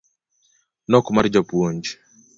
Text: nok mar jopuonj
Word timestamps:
nok 0.91 1.05
mar 1.15 1.25
jopuonj 1.33 1.85